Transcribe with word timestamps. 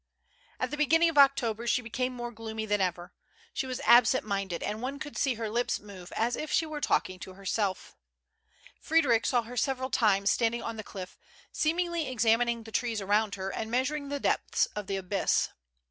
'^ 0.29 0.33
At 0.59 0.71
the 0.71 0.77
beginning 0.77 1.09
of 1.09 1.19
October 1.19 1.67
she 1.67 1.83
became 1.83 2.11
more 2.11 2.31
gloomy 2.31 2.65
than 2.65 2.81
ever. 2.81 3.13
Slie 3.53 3.67
was 3.67 3.81
absent 3.85 4.25
minded, 4.25 4.63
and 4.63 4.81
one 4.81 4.97
could 4.97 5.15
see 5.15 5.35
her 5.35 5.47
lips 5.47 5.79
move, 5.79 6.11
as 6.15 6.35
if 6.35 6.51
she 6.51 6.65
were 6.65 6.81
talking 6.81 7.19
to 7.19 7.35
herself. 7.35 7.95
Fred 8.79 9.05
eric 9.05 9.27
saw 9.27 9.43
her 9.43 9.55
several 9.55 9.91
times 9.91 10.31
standing 10.31 10.63
on 10.63 10.75
the 10.77 10.83
cliff, 10.83 11.19
seem 11.51 11.77
ingly 11.77 12.09
examining 12.09 12.63
the 12.63 12.71
trees 12.71 12.99
around 12.99 13.35
her 13.35 13.51
and 13.51 13.69
measuring 13.69 14.09
the 14.09 14.17
THE 14.19 14.29
LANDSI.IP. 14.29 14.39
147 14.73 14.75
depth 14.75 14.75
of 14.75 14.87
the 14.87 14.95
abyss. 14.95 15.49